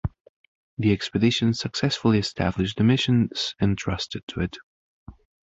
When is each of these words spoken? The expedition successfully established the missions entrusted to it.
The 0.79 0.93
expedition 0.93 1.53
successfully 1.53 2.17
established 2.17 2.77
the 2.77 2.83
missions 2.83 3.53
entrusted 3.61 4.23
to 4.29 4.39
it. 4.41 4.57